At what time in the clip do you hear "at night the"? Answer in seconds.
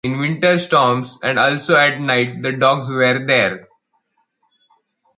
1.75-2.53